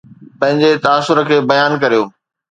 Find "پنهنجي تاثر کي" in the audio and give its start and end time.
0.39-1.37